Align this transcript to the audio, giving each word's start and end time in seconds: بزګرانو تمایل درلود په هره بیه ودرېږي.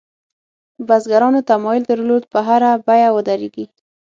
بزګرانو 0.87 1.41
تمایل 1.49 1.83
درلود 1.89 2.23
په 2.33 2.39
هره 2.47 2.71
بیه 2.87 3.09
ودرېږي. 3.11 3.65